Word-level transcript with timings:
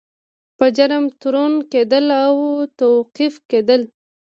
په 0.57 0.65
جرم 0.77 1.05
تورن 1.19 1.53
کیدل 1.71 2.05
او 2.25 2.35
توقیف 2.79 3.33
کیدل. 3.49 3.81